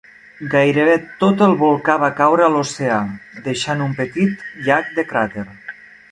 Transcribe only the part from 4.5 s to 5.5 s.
llac de cràter.